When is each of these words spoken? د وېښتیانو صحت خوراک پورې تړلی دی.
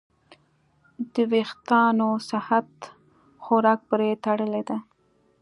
د 1.13 1.15
وېښتیانو 1.31 2.09
صحت 2.29 2.69
خوراک 3.43 3.79
پورې 3.89 4.09
تړلی 4.23 4.61
دی. 4.69 4.77